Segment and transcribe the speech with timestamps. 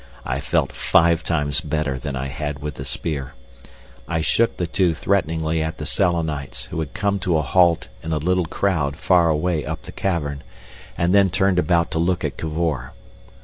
[0.25, 3.35] I felt five times better than I had with the spear.
[4.07, 8.11] I shook the two threateningly at the Selenites, who had come to a halt in
[8.11, 10.41] a little crowd far away up the cavern,
[10.97, 12.93] and then turned about to look at Cavor.